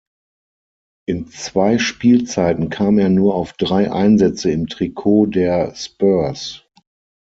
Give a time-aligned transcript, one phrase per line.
[1.07, 6.63] In zwei Spielzeiten kam er nur auf drei Einsätze im Trikot der Spurs.